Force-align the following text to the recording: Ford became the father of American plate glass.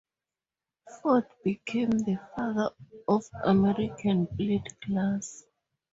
Ford 0.95 1.27
became 1.43 1.91
the 1.91 2.19
father 2.35 2.71
of 3.07 3.23
American 3.43 4.25
plate 4.25 4.67
glass. 4.87 5.43